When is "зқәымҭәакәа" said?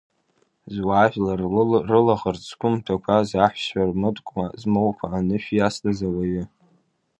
2.49-3.17